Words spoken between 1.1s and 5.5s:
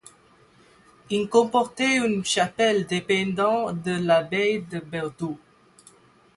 Il comportait une chapelle dépendant de l'abbaye de Berdoues.